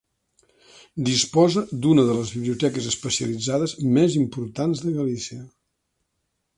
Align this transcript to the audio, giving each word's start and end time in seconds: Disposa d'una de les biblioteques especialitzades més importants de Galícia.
Disposa 1.09 1.63
d'una 1.83 2.07
de 2.09 2.17
les 2.21 2.33
biblioteques 2.39 2.89
especialitzades 2.95 3.79
més 4.01 4.19
importants 4.25 4.85
de 4.87 4.99
Galícia. 5.01 5.43